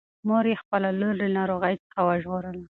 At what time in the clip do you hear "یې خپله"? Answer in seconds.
0.51-0.87